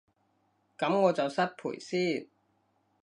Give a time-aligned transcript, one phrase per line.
[0.79, 2.27] 噉我就失陪先